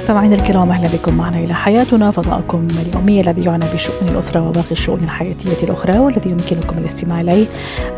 [0.00, 5.02] مستمعينا الكرام أهلا بكم معنا إلى حياتنا فضاؤكم اليومي الذي يعنى بشؤون الاسره وباقي الشؤون
[5.02, 7.46] الحياتيه الاخرى والذي يمكنكم الاستماع اليه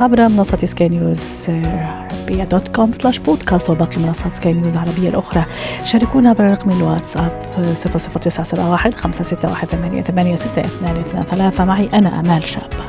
[0.00, 5.44] عبر منصه سكاي نيوز عربيه dot com slash podcast وباقي منصات سكاي نيوز العربيه الاخرى
[5.84, 12.84] شاركونا عبر رقم الواتساب 00971 561 886223 معي أنا امال شابه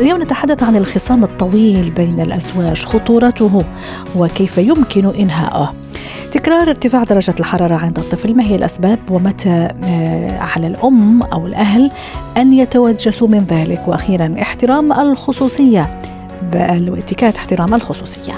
[0.00, 3.64] اليوم نتحدث عن الخصام الطويل بين الازواج خطورته
[4.16, 5.81] وكيف يمكن انهائه
[6.32, 8.34] تكرار ارتفاع درجة الحرارة عند الطفل.
[8.34, 11.90] ما هي الأسباب؟ ومتى آه، على الأم أو الأهل
[12.36, 16.02] أن يتوجسوا من ذلك؟ وأخيرا احترام الخصوصية
[16.88, 18.32] واتكات احترام الخصوصية.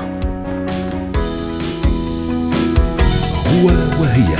[3.46, 3.66] هو
[4.00, 4.34] وهي.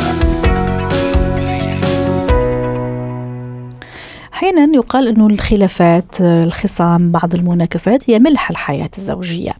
[4.34, 9.52] أحيانا يقال إنه الخلافات الخصام بعض المناكفات هي ملح الحياة الزوجية.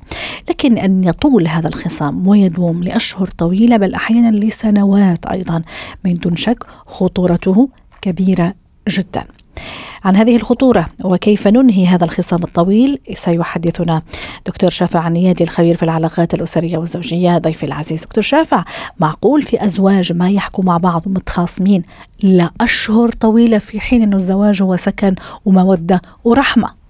[0.49, 5.63] لكن أن يطول هذا الخصام ويدوم لأشهر طويلة بل أحيانا لسنوات أيضا.
[6.05, 7.69] من دون شك خطورته
[8.03, 8.55] كبيرة
[8.89, 9.25] جدا.
[10.05, 14.03] عن هذه الخطورة وكيف ننهي هذا الخصام الطويل سيحدثنا
[14.47, 18.65] دكتور شافع عنيادي الخبير في العلاقات الأسرية والزوجية ضيفي العزيز دكتور شافع
[19.01, 21.83] معقول في أزواج ما يحكوا مع بعض ومتخاصمين
[22.23, 25.15] لأشهر طويلة في حين أنه الزواج هو سكن
[25.45, 26.84] ومودة ورحمة.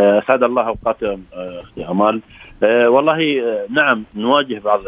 [0.00, 2.20] اسعد الله اوقاتكم أختي أمال
[2.62, 4.80] أه والله أه نعم نواجه بعض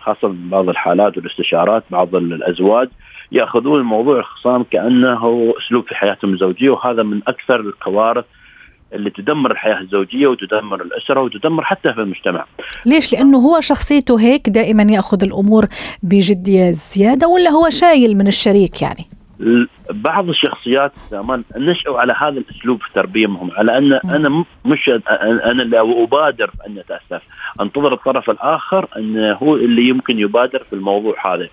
[0.00, 2.88] خاصة بعض الحالات والاستشارات بعض الأزواج
[3.32, 8.24] يأخذون الموضوع الخصام كأنه أسلوب في حياتهم الزوجية وهذا من أكثر الكوارث
[8.92, 12.44] اللي تدمر الحياة الزوجية وتدمر الأسرة وتدمر حتى في المجتمع.
[12.86, 15.66] ليش؟ لأنه هو شخصيته هيك دائما يأخذ الأمور
[16.02, 19.17] بجدية زيادة ولا هو شايل من الشريك يعني؟
[19.90, 25.80] بعض الشخصيات كمان نشأوا على هذا الأسلوب في تربيتهم على أن أنا مش أنا اللي
[25.80, 27.22] أبادر أن أتأسف
[27.60, 31.48] أنتظر الطرف الآخر انه هو اللي يمكن يبادر في الموضوع هذا.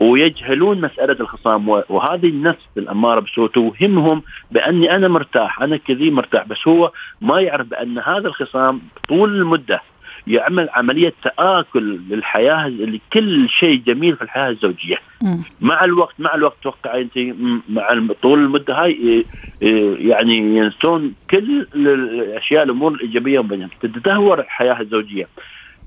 [0.00, 6.68] ويجهلون مسألة الخصام وهذه النفس الأمارة بسوء توهمهم بأني أنا مرتاح أنا كذي مرتاح بس
[6.68, 9.80] هو ما يعرف بأن هذا الخصام طول المدة
[10.26, 14.96] يعمل عملية تآكل للحياة لكل شيء جميل في الحياة الزوجية.
[15.22, 15.36] م.
[15.60, 17.18] مع الوقت مع الوقت توقع أنت
[17.68, 19.24] مع طول المدة هاي
[19.98, 23.70] يعني ينسون كل الأشياء الأمور الإيجابية بينهم.
[23.80, 25.28] تتدهور الحياة الزوجية.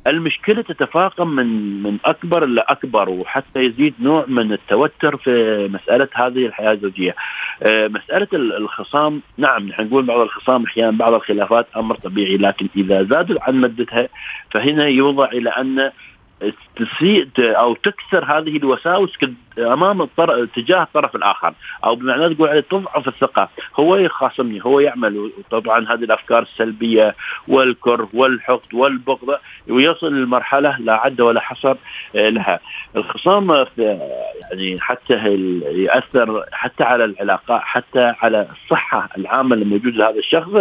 [0.08, 6.46] المشكلة تتفاقم من من أكبر إلى اكبر وحتى يزيد نوع من التوتر في مسألة هذه
[6.46, 7.16] الحياة الزوجية.
[7.64, 13.04] آه، مسألة الخصام نعم نحن نقول بعض الخصام أحيانا بعض الخلافات أمر طبيعي لكن إذا
[13.04, 14.10] زادوا عن مدتها
[14.52, 15.92] فهنا يوضع إلى أن
[16.76, 19.18] تسيء أو تكسر هذه الوساوس
[19.60, 21.54] أمام الطرف تجاه الطرف الآخر.
[21.84, 23.50] أو بمعنى تقول عليه تضعف الثقة.
[23.80, 25.32] هو يخاصمني هو يعمل.
[25.52, 27.16] طبعا هذه الأفكار السلبية
[27.48, 29.38] والكره والحقد والبغض
[29.70, 31.76] ويصل لمرحلة لا عد ولا حصر
[32.16, 32.60] آه، لها.
[32.96, 35.14] الخصام يعني حتى
[35.76, 40.52] ياثر حتى على العلاقات حتى على الصحة العامة الموجوده لهذا الشخص.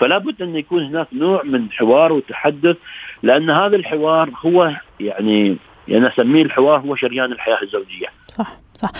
[0.00, 2.76] فلا بد أن يكون هناك نوع من حوار وتحدث
[3.22, 5.56] لأن هذا الحوار هو يعني
[5.88, 8.17] يعني أسميه الحوار هو شريان الحياة الزوجية.
[8.36, 8.92] صح صح.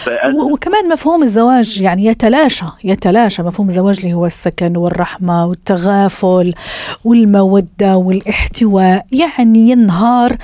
[0.52, 6.54] وكمان مفهوم الزواج يعني يتلاشى يتلاشى مفهوم الزواج اللي هو السكن والرحمة والتغافل
[7.04, 10.36] والمودة والاحتواء يعني ينهار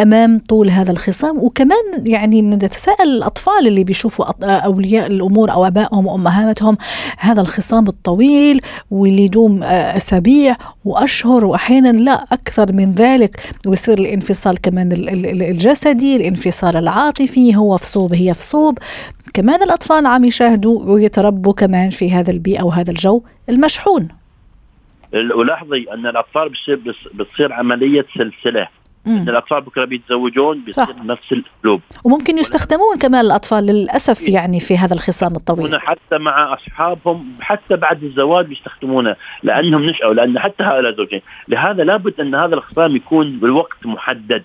[0.00, 1.38] أمام طول هذا الخصام.
[1.38, 6.76] وكمان يعني نتساءل الأطفال اللي بيشوفوا أولياء الأمور أو آبائهم وأمهاتهم
[7.18, 11.44] هذا الخصام الطويل واللي يدوم أسابيع وأشهر.
[11.44, 13.54] وأحيانا لا أكثر من ذلك.
[13.66, 18.78] ويصير الانفصال كمان الجسدي الانفصال العاطفي هو في صوب هي في صوب
[19.34, 24.08] كمان الأطفال عم يشاهدوا ويتربوا كمان في هذا البيئة وهذا الجو المشحون.
[25.14, 26.80] ولاحظي أن الأطفال بتصير
[27.14, 28.68] بتصير عملية سلسلة.
[29.06, 31.80] إن الأطفال بكرة بيتزوجون بيصير نفس الأسلوب.
[32.04, 35.80] وممكن يستخدمون كمان الأطفال للأسف يعني في هذا الخصام الطويل.
[35.80, 42.20] حتى مع أصحابهم حتى بعد الزواج بيستخدمونه لأنهم نشأوا لأن حتى هؤلاء الزوجين لهذا لابد
[42.20, 44.42] أن هذا الخصام يكون بالوقت محدد.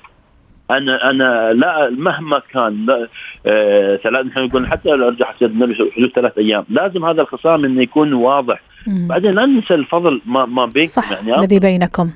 [0.71, 3.07] أنا أنا لا مهما كان لا
[3.45, 8.13] آه ثلاث نحن نقول حتى لو أرجع حدود ثلاث أيام لازم هذا الخصام إنه يكون
[8.13, 8.61] واضح.
[8.87, 9.07] مم.
[9.07, 12.09] بعدين لا ننسى الفضل ما ما بينكم صح يعني الذي بينكم.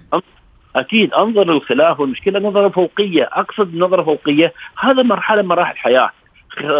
[0.75, 6.09] أكيد أنظر للخلاف والمشكلة نظرة فوقية أقصد نظرة فوقية هذا مرحلة مراحل حياة.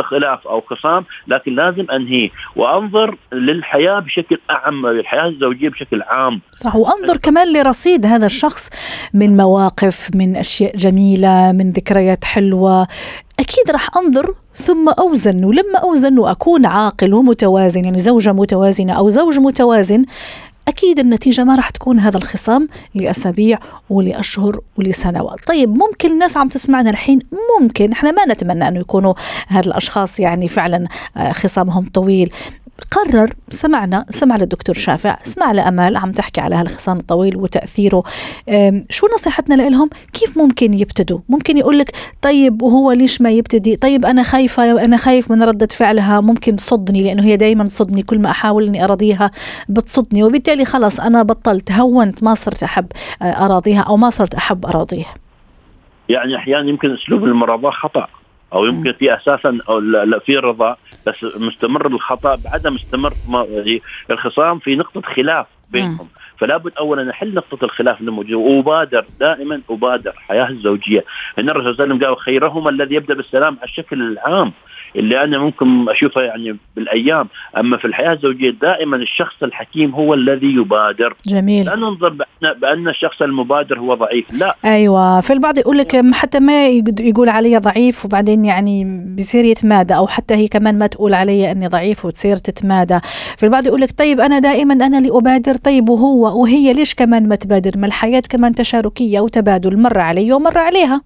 [0.03, 2.29] خلاف أو خصام لكن لازم أنهيه.
[2.55, 6.41] وأنظر للحياة بشكل أعم للحياة الزوجية بشكل عام.
[6.55, 6.75] صح.
[6.75, 8.69] وأنظر كمان لرصيد هذا الشخص
[9.13, 12.87] من مواقف من أشياء جميلة من ذكريات حلوة.
[13.39, 15.43] أكيد راح أنظر ثم أوزن.
[15.43, 20.05] ولما أوزن وأكون عاقل ومتوازن يعني زوجة متوازنة أو زوج متوازن
[20.69, 25.39] أكيد النتيجة ما راح تكون هذا الخصام لأسابيع ولأشهر ولسنوات.
[25.47, 27.19] طيب ممكن الناس عم تسمعنا الحين؟
[27.61, 27.91] ممكن.
[27.91, 29.13] إحنا ما نتمنى أنه يكونوا
[29.47, 30.87] هذا الأشخاص يعني فعلا
[31.17, 32.31] آه، خصامهم طويل.
[32.91, 38.03] قرر سمعنا سمع للدكتور شافع سمع لأمال عم تحكي على هالخصام الطويل وتأثيره.
[38.89, 41.91] شو نصيحتنا لهم كيف ممكن يبتدوا؟ ممكن يقول لك
[42.21, 47.03] طيب وهو ليش ما يبتدي؟ طيب أنا خايفة أنا خايف من ردة فعلها ممكن تصدني
[47.03, 49.31] لأنه هي دايما تصدني كل ما أحاول أني أراضيها
[49.69, 50.23] بتصدني.
[50.23, 52.85] وبالتالي خلص أنا بطلت هونت ما صرت أحب
[53.21, 55.13] آه، أراضيها أو ما صرت أحب أراضيها.
[56.09, 58.07] يعني أحيانا يمكن أسلوب المراضاة خطأ
[58.53, 60.75] أو يمكن في أساسا أو لا في رضا.
[61.05, 63.13] بس مستمر الخطا بعدم مستمر
[64.11, 66.07] الخصام في نقطة خلاف بينهم.
[66.37, 71.05] فلا بد اولا نحل نقطة الخلاف الموجوده وأبادر دائما أبادر حياة الزوجية.
[71.39, 74.53] إن الرسول صلى الله عليه وسلم قال خيرهما الذي يبدأ بالسلام على الشكل العام.
[74.95, 77.27] اللي أنا ممكن أشوفها يعني بالأيام.
[77.57, 81.15] أما في الحياة الزوجية دائما الشخص الحكيم هو الذي يبادر.
[81.27, 81.65] جميل.
[81.65, 84.25] لا ننظر بأن, بأن الشخص المبادر هو ضعيف.
[84.39, 84.55] لا.
[84.65, 85.21] أيوه.
[85.21, 86.67] في البعض يقول لك حتى ما
[86.99, 91.67] يقول علي ضعيف وبعدين يعني بصير يتمادى أو حتى هي كمان ما تقول علي إني
[91.67, 92.99] ضعيف وتصير تتمادى.
[93.37, 97.29] في البعض يقول لك طيب أنا دائما أنا اللي أبادر طيب وهو؟ وهي ليش كمان
[97.29, 101.01] ما تبادر؟ ما الحياة كمان تشاركية وتبادل مرة علي ومرة عليها.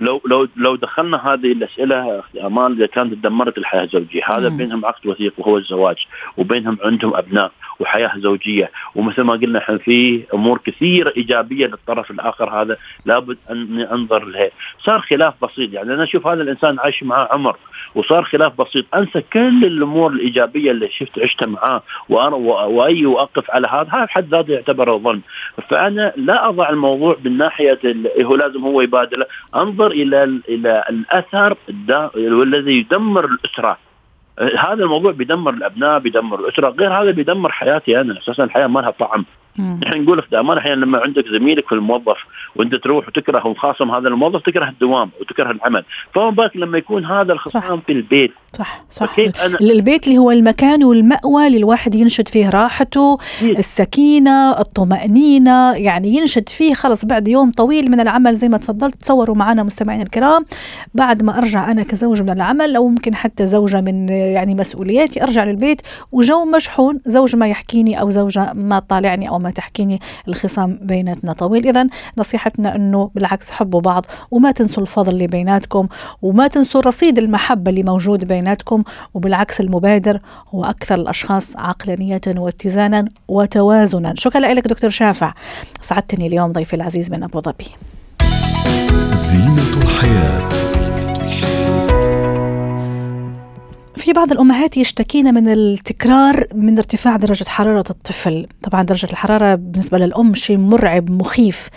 [0.00, 4.56] لو لو لو دخلنا هذه الأسئلة أمان إذا كانت تدمرت الحياة الزوجية هذا مم.
[4.56, 5.96] بينهم عقد وثيق وهو الزواج
[6.36, 8.70] وبينهم عندهم أبناء وحياة زوجية.
[8.94, 14.50] ومثل ما قلنا إحنا في أمور كثيرة إيجابية للطرف الآخر هذا لابد أن انظر لها.
[14.84, 15.72] صار خلاف بسيط.
[15.72, 17.56] يعني أنا أشوف هذا الإنسان عايش معاه عمر
[17.94, 18.84] وصار خلاف بسيط.
[18.94, 21.82] أنسى كل الأمور الإيجابية اللي شفت عشتها معاه.
[22.08, 25.22] وأي وأقف على هذا هذا حد ذاته يعتبر ظلم
[25.68, 27.78] فأنا لا أضع الموضوع من ناحية
[28.22, 29.26] هو لازم هو يبادله.
[29.56, 31.56] أنظر إلى إلى الأثر
[32.14, 33.85] والذي يدمر الأسرة.
[34.38, 38.90] هذا الموضوع بيدمر الأبناء بيدمر الأسرة غير هذا بيدمر حياتي أنا أساسا الحياة ما لها
[38.90, 39.24] طعم.
[39.58, 42.18] نحن نقول لك دائما أحيانا لما عندك زميلك في الموظف
[42.56, 45.84] وأنت تروح وتكره ومخاصم هذا الموظف تكره الدوام وتكره العمل.
[46.14, 49.16] فما بالك لما يكون هذا الخصام في البيت؟ صح صح.
[49.18, 56.48] أنا البيت اللي هو المكان والمأوى اللي الواحد ينشد فيه راحته السكينة الطمأنينة يعني ينشد
[56.48, 58.94] فيه خلص بعد يوم طويل من العمل زي ما تفضلت.
[58.94, 60.44] تصوروا معنا مستمعين الكرام
[60.94, 65.44] بعد ما أرجع أنا كزوج من العمل أو ممكن حتى زوجة من يعني مسؤولياتي أرجع
[65.44, 65.82] للبيت
[66.12, 71.68] وجو مشحون زوج ما يحكيني أو زوجة ما طالعني أو ما تحكيني الخصام بيناتنا طويل.
[71.68, 71.86] إذا
[72.18, 75.88] نصيحتنا أنه بالعكس حبوا بعض وما تنسوا الفضل اللي بيناتكم
[76.22, 78.82] وما تنسوا رصيد المحبة اللي موجود بيناتكم
[79.14, 80.20] وبالعكس المبادر
[80.54, 84.14] هو أكثر الأشخاص عقلانية واتزانا وتوازنا.
[84.16, 85.34] شكرا لك دكتور شافع.
[85.80, 87.66] سعدتني اليوم ضيفي العزيز من أبو ظبي.
[89.12, 90.48] زينة الحياة.
[94.06, 98.46] في بعض الأمهات يشتكين من التكرار من ارتفاع درجة حرارة الطفل.
[98.62, 101.68] طبعا درجة الحرارة بالنسبة للأم شيء مرعب مخيف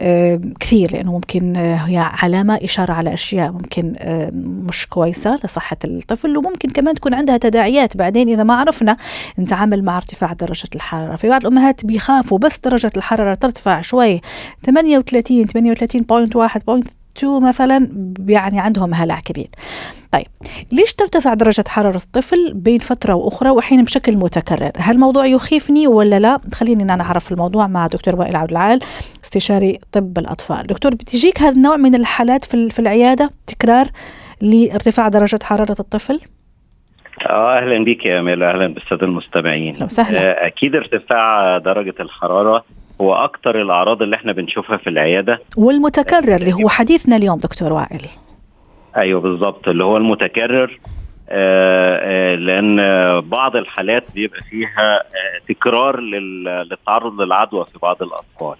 [0.00, 5.76] آه كثير لأنه ممكن آه هي علامة إشارة على أشياء ممكن آه مش كويسة لصحة
[5.84, 8.96] الطفل وممكن كمان تكون عندها تداعيات بعدين إذا ما عرفنا
[9.38, 11.16] نتعامل مع ارتفاع درجة الحرارة.
[11.16, 14.20] في بعض الأمهات بيخافوا بس درجة الحرارة ترتفع شوي
[14.64, 15.46] 38
[16.80, 17.88] 38.1 2 مثلا
[18.28, 19.48] يعني عندهم هلع كبير
[20.12, 20.26] طيب
[20.72, 26.18] ليش ترتفع درجة حرارة الطفل بين فترة وأخرى وحين بشكل متكرر؟ هل الموضوع يخيفني ولا
[26.18, 28.80] لا؟ خليني أنا أعرف الموضوع مع دكتور وائل عبد العال
[29.24, 30.66] استشاري طب الأطفال.
[30.66, 33.86] دكتور بتجيك هذا النوع من الحالات في العيادة؟ تكرار
[34.42, 36.20] لارتفاع درجة حرارة الطفل؟
[37.30, 39.76] آه أهلا بك يا امال أهلا بالساده المستمعين.
[39.80, 40.20] لو سهلا.
[40.20, 42.64] آه أكيد ارتفاع درجة الحرارة
[43.00, 45.40] هو أكتر الأعراض اللي إحنا بنشوفها في العيادة.
[45.56, 48.00] والمتكرر اللي هو حديثنا اليوم دكتور وائل.
[48.96, 50.78] أيوه بالظبط اللي هو المتكرر
[51.28, 52.76] آه آه لأن
[53.20, 58.56] بعض الحالات بيبقى فيها آه تكرار للتعرض للعدوى في بعض الأطفال.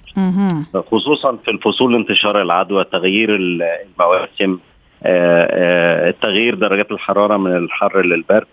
[0.91, 4.59] خصوصا في الفصول انتشار العدوى تغيير المواسم
[5.07, 8.47] التغيير درجات الحرارة من الحر للبرد.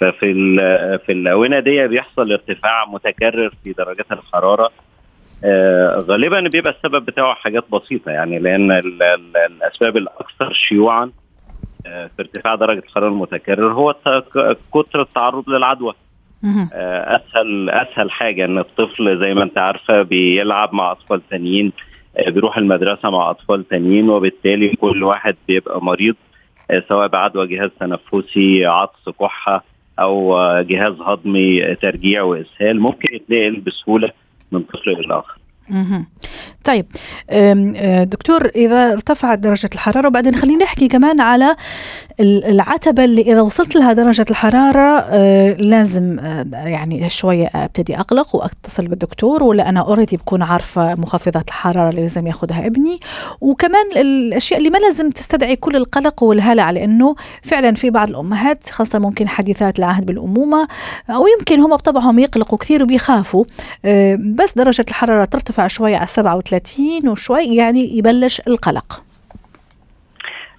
[0.00, 0.32] ففي
[1.06, 4.70] في الاونه دي بيحصل ارتفاع متكرر في درجات الحرارة.
[6.08, 11.10] غالبا بيبقى السبب بتاعه حاجات بسيطة يعني لأن ال ال الأسباب الأكثر شيوعا
[11.86, 13.94] آه في ارتفاع درجة الحرارة المتكرر هو
[14.74, 15.94] كثر التعرض للعدوى.
[16.72, 21.72] آه أسهل أسهل حاجة إن الطفل زي ما أنت عارفة بيلعب مع أطفال تانيين
[22.28, 26.14] بيروح المدرسة مع أطفال تانيين وبالتالي كل واحد بيبقى مريض
[26.88, 29.64] سواء بعدوى جهاز تنفسي عطس كحة
[30.00, 34.10] أو جهاز هضمي ترجيع وإسهال ممكن يتنقل بسهولة
[34.54, 35.38] من طفل إلى اخر
[36.64, 36.86] طيب
[38.10, 41.56] دكتور إذا ارتفعت درجة الحرارة وبعدين خلينا نحكي كمان على
[42.20, 45.10] العتبة اللي إذا وصلت لها درجة الحرارة
[45.54, 46.18] لازم
[46.52, 52.26] يعني شوية أبتدي أقلق وأتصل بالدكتور ولا أنا اوريدي بكون عارفة مخفضات الحرارة اللي لازم
[52.26, 53.00] ياخذها ابني.
[53.40, 58.98] وكمان الأشياء اللي ما لازم تستدعي كل القلق والهلع لأنه فعلا في بعض الأمهات خاصة
[58.98, 60.68] ممكن حديثات العهد بالأمومة
[61.10, 63.44] أو يمكن هم بطبعهم يقلقوا كثير وبيخافوا
[64.18, 69.02] بس درجة الحرارة ترتفع شوي على 37 وشوي يعني يبلش القلق.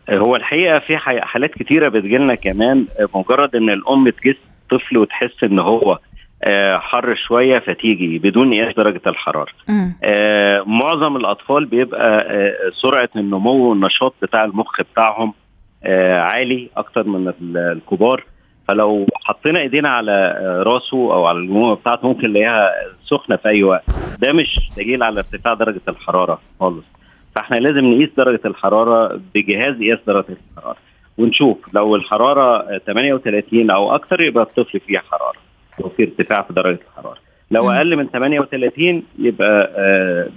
[0.09, 2.85] هو الحقيقة في حالات كتيرة بتجيلنا كمان
[3.15, 4.35] مجرد إن الأم تجس
[4.71, 5.99] طفل وتحس إن هو
[6.75, 9.51] حر شوية فتيجي بدون قياس درجة الحرارة.
[10.03, 15.33] آه معظم الأطفال بيبقى آه سرعة النمو والنشاط بتاع المخ بتاعهم
[15.83, 18.23] آه عالي أكتر من الكبار.
[18.67, 20.33] فلو حطينا ايدينا على
[20.65, 22.71] راسه أو على الجموع بتاعته ممكن نلاقيها
[23.05, 23.83] سخنة في أي وقت.
[24.19, 26.83] ده مش دليل على ارتفاع درجة الحرارة خالص.
[27.35, 30.77] فاحنا لازم نقيس درجة الحرارة بجهاز قياس درجة الحرارة.
[31.17, 35.37] ونشوف لو الحرارة 38 أو أكثر يبقى الطفل فيه حرارة.
[35.81, 37.17] لو في ارتفاع في درجة الحرارة.
[37.51, 39.71] لو أقل من 38 يبقى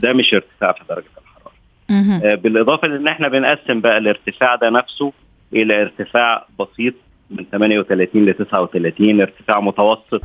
[0.03, 2.35] ده مش ارتفاع في درجة الحرارة.
[2.35, 5.13] بالإضافة لأن إحنا بنقسم بقى الارتفاع ده نفسه
[5.53, 6.95] إلى ارتفاع بسيط
[7.31, 10.23] من 38 ل 39 ارتفاع متوسط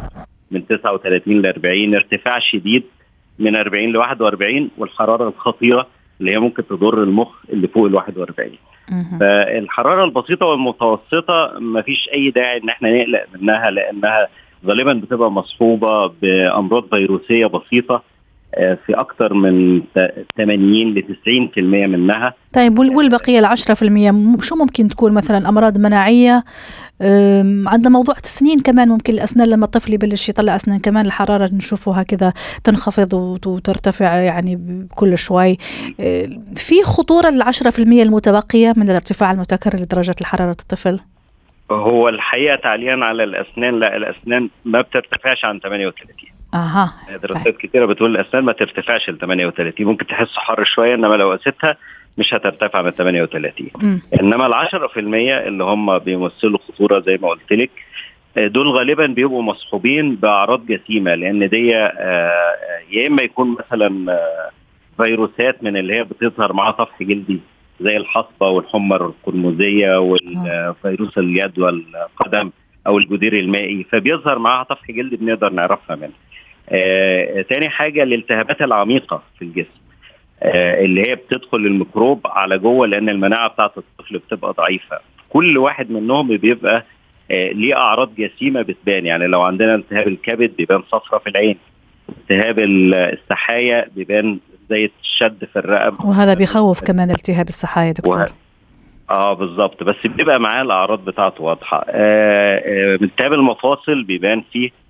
[0.51, 2.83] من 39 ل 40 ارتفاع شديد
[3.39, 5.88] من 40 ل 41 والحرارة الخطيرة
[6.19, 8.50] اللي هي ممكن تضر المخ اللي فوق ال 41
[9.19, 14.27] فالحرارة البسيطة والمتوسطة ما فيش أي داعي إن إحنا نقلق منها لأنها
[14.65, 18.03] غالبا بتبقى مصحوبة بأمراض فيروسية بسيطة
[18.55, 19.81] في أكثر من
[20.38, 21.03] 80 ل
[21.55, 21.57] 90%
[21.88, 22.33] منها.
[22.53, 26.43] طيب والبقية ال 10% شو ممكن تكون مثلا أمراض مناعية؟
[27.65, 32.33] عندنا موضوع السنين كمان ممكن الأسنان لما الطفل يبلش يطلع أسنان كمان الحرارة نشوفها كذا
[32.63, 33.13] تنخفض
[33.45, 35.57] وترتفع يعني كل شوي.
[36.55, 41.00] في خطورة ال 10% المتبقية من الارتفاع المتكرر لدرجة الحرارة الطفل؟
[41.72, 46.93] هو الحقيقة تعليقا على الأسنان لا الأسنان ما بترتفعش عن 38 أها
[47.24, 51.77] دراسات كثيره بتقول الأسنان ما ترتفعش ل 38 ممكن تحس حر شوية إنما لو قاستها
[52.17, 54.00] مش هترتفع من 38 م.
[54.22, 57.72] إنما ال 10% اللي هم بيمثلوا خطورة زي ما قلت لك
[58.38, 64.19] دول غالبا بيبقوا مصحوبين بأعراض جسيمة لأن دي يا إما يكون مثلا
[64.98, 67.39] فيروسات من اللي هي بتظهر معاها طفح جلدي
[67.81, 72.51] زي الحصبة والحمر القرمزيه والفيروس اليد والقدم
[72.88, 76.12] أو الجدير المائي فبيظهر معاها طفح جلدي بنقدر نعرفها منه.
[76.74, 79.84] آه، تاني حاجة الالتهابات العميقة في الجسم
[80.44, 85.00] آه، اللي هي بتدخل الميكروب على جوه لأن المناعة بتاعة الطفل بتبقى ضعيفة.
[85.30, 86.86] كل واحد منهم بيبقى
[87.32, 89.06] آه، ليه أعراض جسيمة بتبان.
[89.06, 91.58] يعني لو عندنا التهاب الكبد بيبان صفرة في العين
[92.10, 94.39] التهاب السحايا بيبان
[94.70, 96.06] زي الشد في الرقبة.
[96.06, 98.22] وهذا بيخوف كمان التهاب السحايا دكتور.
[98.22, 98.25] و...
[99.10, 99.84] آه بالظبط.
[99.84, 101.86] بس بيبقى معاه الأعراض بتاعته واضحة.
[101.89, 104.83] آه التهاب المفاصل بيبان فيه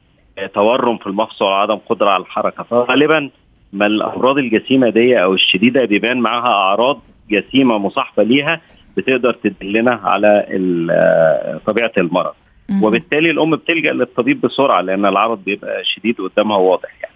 [0.53, 2.63] تورم في المفصل وعدم قدرة على الحركة.
[2.63, 3.29] فغالبا
[3.73, 8.61] ما الأمراض الجسيمة دي أو الشديدة بيبان معاها أعراض جسيمة مصاحبة ليها
[8.97, 10.45] بتقدر تدلنا على
[11.65, 12.33] طبيعة المرض.
[12.83, 17.13] وبالتالي الأم بتلجأ للطبيب بسرعة لأن العرض بيبقى شديد قدامها وواضح يعني.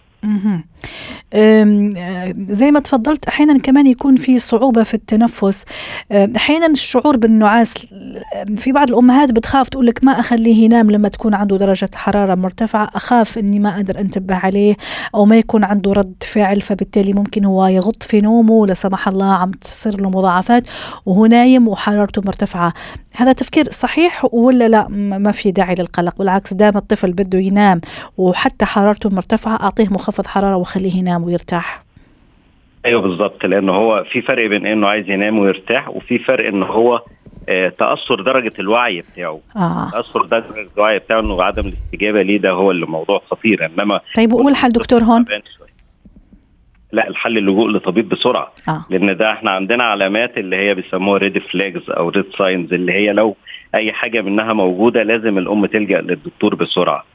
[2.49, 5.65] زي ما تفضلت أحيانا كمان يكون في صعوبة في التنفس.
[6.11, 7.73] أحيانا الشعور بالنعاس
[8.57, 12.89] في بعض الأمهات بتخاف تقول لك ما أخليه ينام لما تكون عنده درجة حرارة مرتفعة.
[12.95, 14.75] أخاف إني ما أقدر أنتبه عليه
[15.15, 19.33] أو ما يكون عنده رد فعل فبالتالي ممكن هو يغط في نومه لا سمح الله
[19.33, 20.67] عم تصير له مضاعفات
[21.05, 22.73] وهو نايم وحرارته مرتفعة.
[23.15, 27.81] هذا تفكير صحيح ولا لا؟ ما في داعي للقلق بالعكس دام الطفل بده ينام
[28.17, 31.16] وحتى حرارته مرتفعة أعطيه مخفض حرارة وخليه ينام.
[31.23, 31.83] ويرتاح.
[32.85, 37.01] أيوه بالظبط لأنه هو في فرق بين إنه عايز ينام ويرتاح وفي فرق إنه هو
[37.49, 39.39] آه تأثر درجة الوعي بتاعه.
[39.55, 39.89] آه.
[39.91, 43.65] تأثر درجة الوعي بتاعه إنه عدم الاستجابة ليه ده هو اللي موضوع خطير.
[43.65, 45.25] إنما طيب وقول الحل دكتور هون.
[46.91, 48.51] لا الحل اللجوء لطبيب بسرعة.
[48.67, 48.85] آه.
[48.89, 53.13] لأن ده إحنا عندنا علامات اللي هي بيسموها red flags أو red signs اللي هي
[53.13, 53.35] لو
[53.75, 57.05] أي حاجة منها موجودة لازم الأم تلجأ للدكتور بسرعة.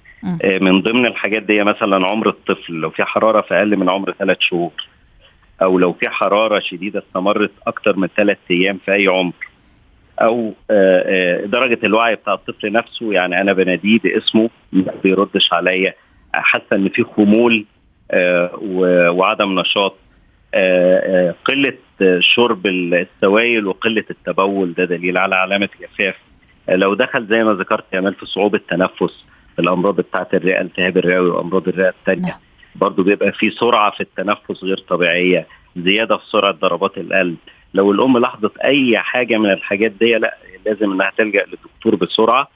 [0.60, 4.36] من ضمن الحاجات دي مثلا عمر الطفل لو في حرارة في أقل من عمر ثلاث
[4.40, 4.72] شهور
[5.62, 9.32] أو لو في حرارة شديدة استمرت أكتر من ثلاث أيام في أي عمر
[10.20, 15.94] أو آه درجة الوعي بتاع الطفل نفسه يعني أنا بناديه باسمه ما بيردش عليا
[16.34, 17.64] حاسة إن في خمول
[18.10, 18.50] آه
[19.10, 19.96] وعدم نشاط
[21.44, 21.74] قلة
[22.20, 26.14] شرب السوائل وقلة التبول ده دليل على علامة جفاف
[26.68, 29.24] لو دخل زي ما ذكرت يا في صعوبة تنفس
[29.58, 32.38] الأمراض بتاعة الرئة التهاب الرئوي وأمراض الرئة الثانية نعم.
[32.76, 37.36] برضه بيبقى في سرعة في التنفس غير طبيعية زيادة في سرعة ضربات القلب.
[37.74, 42.48] لو الأم لاحظت أي حاجة من الحاجات دي لا لازم إنها تلجأ للدكتور بسرعة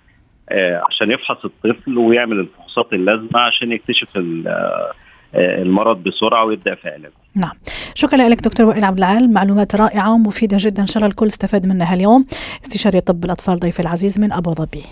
[0.48, 4.92] آه عشان يفحص الطفل ويعمل الفحوصات اللازمة عشان يكتشف آه،
[5.34, 7.12] المرض بسرعة ويبدأ في علاجه.
[7.34, 7.52] نعم.
[7.94, 9.32] شكرا لك دكتور وائل عبد العال.
[9.32, 10.82] معلومات رائعة ومفيدة جدا.
[10.82, 12.26] ان شاء الله الكل استفاد منها اليوم.
[12.64, 14.82] استشاري طب الأطفال ضيف العزيز من أبو ظبي.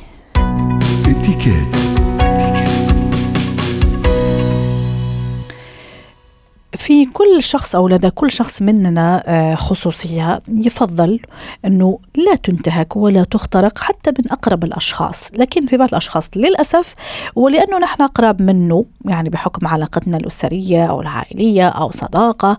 [6.76, 11.20] في كل شخص أو لدى كل شخص مننا آه، خصوصية يفضل
[11.64, 16.94] إنه لا تنتهك ولا تخترق حتى من أقرب الأشخاص، لكن في بعض الأشخاص للأسف
[17.34, 22.58] ولأنه نحن أقرب منه يعني بحكم علاقتنا الأسرية أو العائلية أو صداقة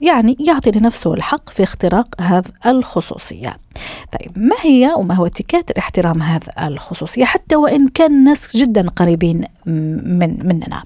[0.00, 3.67] يعني يعطي لنفسه الحق في اختراق هذه الخصوصية.
[4.12, 9.44] طيب ما هي وما هو اتكات احترام هذا الخصوصية حتى وإن كان ناس جدا قريبين
[9.66, 10.82] من مننا؟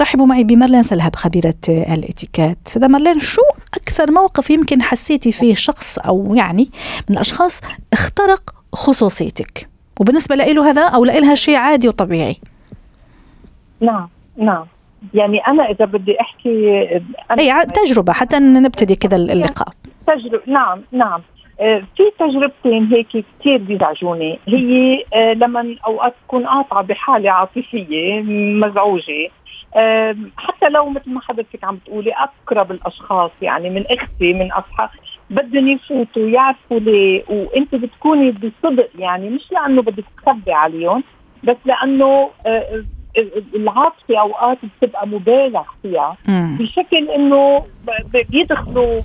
[0.00, 3.42] رحبوا معي بمرلين سلهب خبيرة الاتيكات سيدة مرلين شو
[3.74, 6.70] أكثر موقف يمكن حسيتي فيه شخص أو يعني
[7.10, 7.60] من الأشخاص
[7.92, 9.68] اخترق خصوصيتك؟
[10.00, 12.36] وبالنسبة له هذا أو لها شيء عادي وطبيعي؟
[13.80, 14.66] نعم نعم.
[15.14, 16.80] يعني أنا إذا بدي أحكي
[17.30, 19.68] أنا أي تجربة حتى نبتدي كذا اللقاء.
[20.06, 21.22] تجربة نعم نعم.
[21.58, 23.06] في تجربتين هيك
[23.40, 24.38] كثير بيزعجوني.
[24.48, 28.22] هي آه، لما أوقات تكون قاطعة بحالة عاطفية
[28.60, 29.26] مزعوجة
[29.76, 34.88] آه، حتى لو مثل ما حضرتك عم بتقولي أقرب الأشخاص يعني من أختي من أصحاب
[35.30, 37.22] بدهم يفوتوا يعرفوا ليه.
[37.28, 41.04] وأنت بتكوني بصدق يعني مش لأنه بدك تخبي عليهم
[41.44, 42.30] بس لأنه
[43.54, 46.16] العاطفة أوقات بتبقى مبالغ فيها.
[46.28, 47.64] بشكل إنه
[48.30, 49.00] بيدخلوا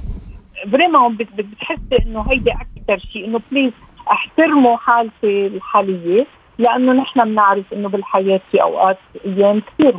[0.72, 3.72] vraiment بتحسي إنه هيدي أكثر شيء إنه please
[4.12, 6.26] أحترموا حالتي الحالية
[6.58, 9.96] لأنه نحن بنعرف إنه بالحياة في أوقات أيام كثير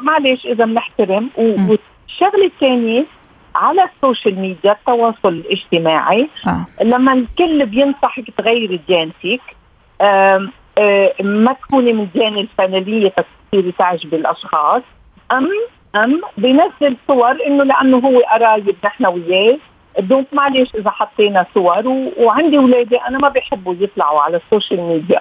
[0.00, 1.30] معلش إذا بنحترم.
[1.36, 3.06] والشغلة الثانية
[3.54, 6.28] على السوشيال ميديا التواصل الاجتماعي.
[6.46, 6.84] آه.
[6.84, 9.40] لما الكل بينصحك تغيري ديانتك
[10.00, 10.48] آه
[11.20, 13.14] ما تكوني من الديانه الفنليه
[13.50, 14.82] تصيري تعجبي الأشخاص.
[15.32, 15.48] أم
[15.94, 19.58] أم بينزل صور إنه لأنه هو قرايب نحن وياه.
[19.98, 22.12] دونك معلش إذا حطينا صور و...
[22.18, 25.20] وعندي اولادي أنا ما بيحبوا يطلعوا على السوشيال ميديا.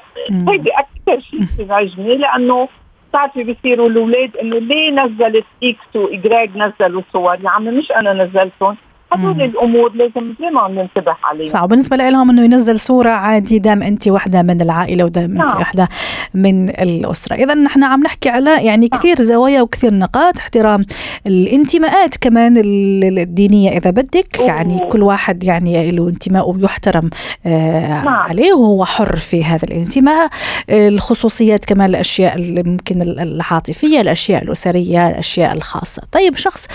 [0.50, 2.68] هيدي أكثر شيء بيزعجني لأنه
[3.10, 8.78] بتعرفي بيصيروا الأولاد إنه ليه نزلت إكس واجراج نزلوا صور؟ يا عمي مش أنا نزلتهم.
[9.13, 14.08] هدول الأمور لازم دائما ننتبه عليها صح وبالنسبه لهم إنه ينزل صورة عادي دام انت
[14.08, 15.62] وحدة من العائلة ودام انت نعم.
[15.62, 15.89] وحدة
[16.34, 19.02] من الأسرة اذا نحن عم نحكي على يعني نعم.
[19.02, 20.86] كثير زوايا وكثير نقاط احترام
[21.28, 24.39] الانتماءات كمان الدينية إذا بدك.
[24.39, 27.10] يعني كل واحد يعني له انتماء ويحترم
[27.45, 28.08] آه نعم.
[28.08, 30.30] عليه وهو حر في هذا الانتماء
[30.69, 36.67] الخصوصيات كمان الأشياء اللي ممكن العاطفية الأشياء الأسرية الأشياء الخاصة طيب شخص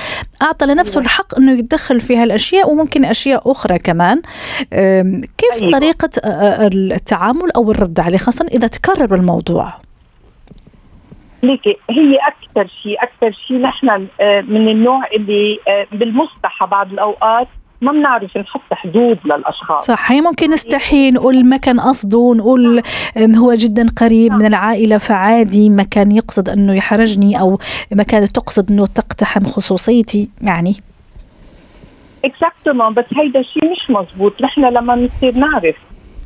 [0.43, 1.05] أعطى لنفسه نعم.
[1.05, 4.23] الحق إنه يتدخل في هالأشياء وممكن أشياء أخرى كمان.
[5.39, 5.79] كيف أيوة.
[5.79, 6.11] طريقة
[6.73, 9.73] التعامل أو الرد عليه خاصة إذا تكرر الموضوع؟
[11.43, 13.87] ليكي هي أكثر شيء أكثر شيء نحن
[14.49, 15.59] من النوع اللي
[15.93, 17.49] بالمصلحه بعض الأوقات
[17.81, 19.87] ما بنعرف نحط حدود للأشخاص.
[19.87, 22.83] صح هي ممكن نستحي نقول ما كان قصده نقول
[23.19, 27.59] هو جدا قريب من العائلة فعادي ما كان يقصد أنه يحرجني أو
[27.93, 30.77] ما كانت تقصد أنه تقتحم خصوصيتي يعني.
[32.27, 34.43] اكزاكتومون بس هيدا الشيء مش مزبوط.
[34.43, 35.77] نحن لما نصير نعرف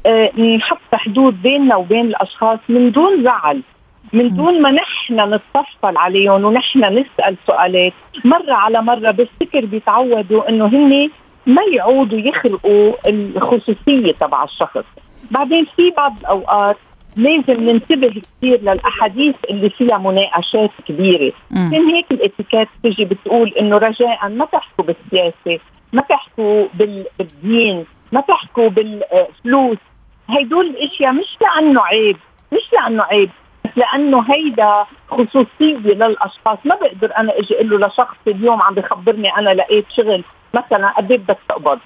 [0.06, 3.62] آه نحط حدود بيننا وبين الأشخاص من دون زعل
[4.12, 7.92] من دون ما نحن نتطفل عليهم ونحن نسأل سؤالات.
[8.24, 11.10] مرة على مرة بالفكر بيتعودوا إنه هن
[11.46, 14.84] ما يعودوا يخلقوا الخصوصية تبع الشخص.
[15.30, 16.76] بعدين في بعض الأوقات
[17.16, 21.32] لازم ننتبه كثير للأحاديث اللي فيها مناقشات كبيرة.
[21.50, 25.60] من هيك الإتيكيت تجي بتقول إنه رجاء ما تحكوا بالسياسة
[25.92, 29.78] ما تحكوا بالدين ما تحكوا بالفلوس.
[30.30, 32.16] هيدول الأشياء مش لأنه عيب
[32.52, 33.30] مش لأنه عيب
[33.64, 36.58] بس لأنه هيدا خصوصية للأشخاص.
[36.64, 40.24] ما بقدر أنا إجي أقول له لشخص اليوم عم بخبرني أنا لقيت شغل
[40.54, 41.78] مثلا قد إيه بدك تقبض.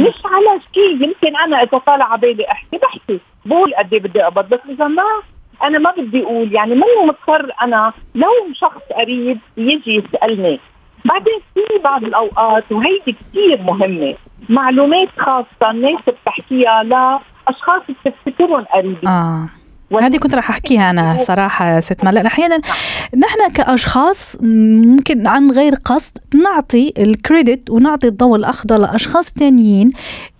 [0.00, 1.02] مش على شيء.
[1.02, 4.48] يمكن أنا إذا طالع على بالي أحكي بحكي بقول قد إيه بدي أقبض.
[4.48, 5.02] بس إذا ما
[5.62, 6.54] أنا ما بدي أقول.
[6.54, 10.60] يعني ماني مضطر أنا لو شخص قريب يجي يسألني.
[11.04, 14.14] بعدين في بعض الأوقات وهيدي كثير مهمة
[14.48, 19.48] معلومات خاصة الناس بتحكيها لأشخاص بتفتكرهم قريبين آه.
[19.92, 22.58] هذه كنت راح أحكيها أنا صراحة ست مال أحيانا
[23.16, 29.90] نحن كأشخاص ممكن عن غير قصد نعطي الكريدت ونعطي الضوء الأخضر لأشخاص ثانيين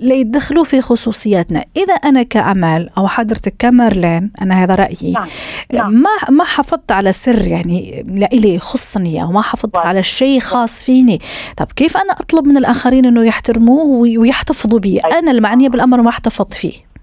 [0.01, 1.65] ليدخلوا في خصوصياتنا.
[1.77, 5.13] إذا أنا كامل أو حضرتك كمارلين أنا هذا رأيي.
[5.13, 5.29] نعم.
[5.73, 5.93] نعم.
[5.93, 11.21] ما ما حافظت على سر يعني لإلي يخصني أو ما حافظت على شيء خاص فيني.
[11.57, 16.55] طب كيف أنا أطلب من الآخرين إنه يحترموه ويحتفظوا بي؟ أنا المعنيه بالأمر ما احتفظت
[16.55, 16.94] فيه.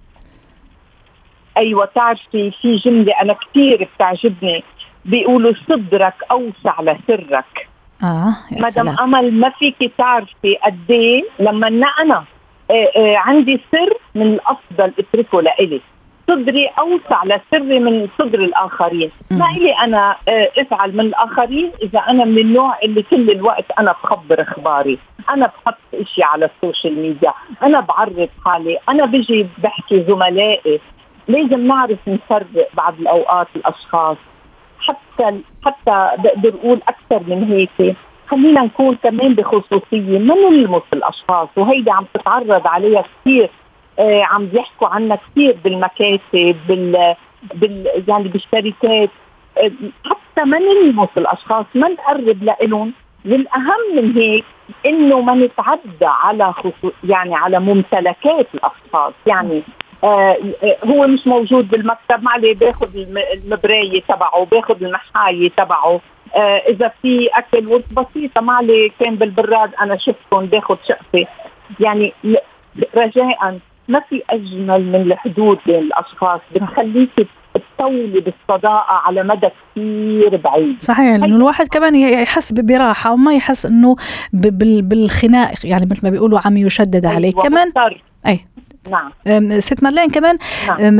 [1.56, 4.64] أيوه تعرفي في جملة أنا كثير بتعجبني
[5.04, 7.68] بيقولوا صدرك أوسع لسرك.
[8.04, 11.68] آه يا مدام أمل ما فيك تعرفي قد إيه لما
[12.00, 12.24] أنا
[12.70, 15.80] آه، آه، عندي سر من الأفضل أتركه لإلي.
[16.28, 19.10] صدري أوسع لسري من صدر الآخرين.
[19.30, 23.92] ما إلي أنا آه، أفعل من الآخرين؟ إذا أنا من النوع اللي كل الوقت أنا
[23.92, 24.98] بخبر أخباري.
[25.30, 27.32] أنا بحط إشي على ال social media.
[27.62, 28.78] أنا بعرض حالي.
[28.88, 30.80] أنا بجي بحكي زملائي.
[31.28, 34.16] لازم نعرف نفرق بعض الأوقات الأشخاص.
[34.80, 37.44] حتى حتى بقدر أقول أكثر من
[37.78, 37.96] هيك.
[38.28, 43.50] خلينا نكون كمان بخصوصية ما نلمس الأشخاص وهيدي عم تتعرض عليها كثير
[43.98, 47.14] آه عم بيحكوا عنها كثير بالمكاتب بال,
[47.54, 49.10] بال يعني بالشركات.
[49.58, 49.70] آه
[50.04, 52.92] حتى ما نلمس الأشخاص ما نقرب لهم
[53.24, 54.44] والاهم من هيك
[54.86, 59.12] إنه ما نتعدى على خصوص يعني على ممتلكات الأشخاص.
[59.26, 59.62] يعني
[60.84, 62.96] هو مش موجود بالمكتب ما عليه باخذ
[63.44, 66.00] المبرايه تبعه باخذ المحاية تبعه.
[66.34, 71.26] آه إذا في أكل ورد بسيطة ما عليه كان بالبراد أنا شفتهم باخذ شقفة.
[71.80, 72.12] يعني
[72.96, 76.40] رجاء ما في أجمل من الحدود بين الأشخاص.
[76.54, 77.10] بتخليك
[77.54, 80.82] تطولي بالصداقة على مدى كثير بعيد.
[80.82, 83.96] صحيح لأنه الواحد كمان يحس براحة وما يحس إنه
[84.82, 88.02] بالخناق يعني مثل ما بيقولوا عم يشدد عليه أيوة كمان مضطر.
[88.26, 88.40] أي.
[88.90, 89.60] نعم.
[89.60, 90.96] ست مارلين كمان نعم.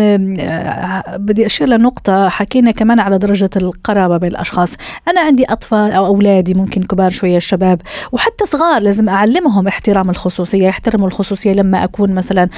[1.19, 4.75] بدي أشير لنقطة حكينا كمان على درجة القرابة بين الأشخاص،
[5.09, 7.81] أنا عندي أطفال أو أولادي ممكن كبار شوية الشباب
[8.13, 12.49] وحتى صغار لازم أعلمهم احترام الخصوصية، يحترموا الخصوصية لما أكون مثلا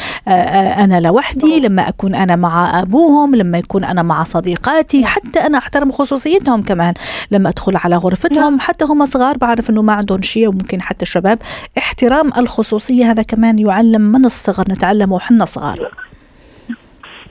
[0.79, 5.91] أنا لوحدي، لما أكون أنا مع أبوهم، لما يكون أنا مع صديقاتي، حتى أنا أحترم
[5.91, 6.95] خصوصيتهم كمان.
[7.31, 11.39] لما أدخل على غرفتهم، حتى هم صغار بعرف إنه ما عندهم شيء وممكن حتى الشباب،
[11.79, 15.91] احترام الخصوصية هذا كمان يعلم من الصغر نتعلم وحنا صغار.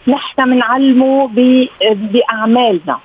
[0.08, 1.30] نحن بنعلمه
[1.82, 3.00] بأعمالنا.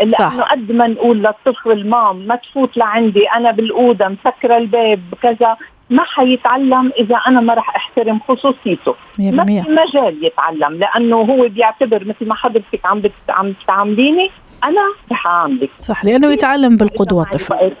[0.00, 5.56] لأنه قد ما نقول للطفل مام ما تفوت لعندي أنا بالأوضة مسكرة الباب كذا.
[5.90, 8.94] ما حيتعلم إذا أنا ما راح أحترم خصوصيته.
[9.18, 13.02] ما في مجال يتعلم لأنه هو بيعتبر مثل ما حضرتك عم.
[13.28, 14.30] عم تعامليني
[14.64, 14.80] أنا
[15.12, 17.72] رح اعاملك صح لأنه يتعلم بالقدوة الطفل.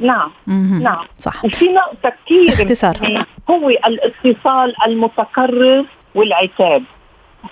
[0.00, 0.30] نعم.
[0.82, 1.04] نعم.
[1.16, 1.44] صح.
[1.44, 3.24] وفي نقطه كثير اختصار.
[3.50, 5.84] هو الاتصال المتكرر
[6.14, 6.82] والعتاب.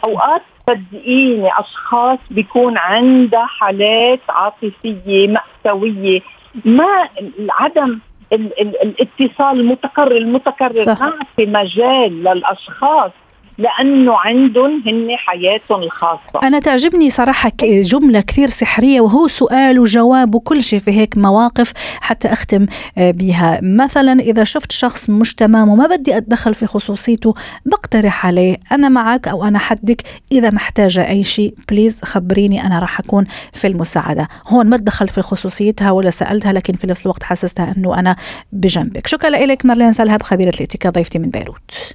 [0.05, 6.21] أوقات صدقيني أشخاص بيكون عندها حالات عاطفية مأساوية.
[6.65, 7.09] ما
[7.51, 7.99] عدم
[8.33, 11.01] ال ال الاتصال المتكرر المتكرر صح.
[11.01, 13.11] ما في مجال للأشخاص
[13.59, 16.41] لأنه عندهم هن حياتهم الخاصة.
[16.45, 22.33] أنا تعجبني صراحة جملة كثير سحرية وهو سؤال وجواب وكل شيء في هيك مواقف حتى
[22.33, 27.35] أختم بها مثلا إذا شفت شخص مش تمام وما بدي أتدخل في خصوصيته
[27.67, 33.01] بقترح عليه أنا معك أو أنا حدك إذا محتاجة أي شيء بليز خبريني أنا راح
[33.01, 34.29] أكون في المساعدة.
[34.49, 38.17] هون ما تدخلت في خصوصيتها ولا سألتها لكن في نفس الوقت حسستها إنه أنا
[38.53, 39.07] بجنبك.
[39.07, 41.95] شكرا لك مارلين سلهب خبيرة الإتيكا ضيفتي من بيروت.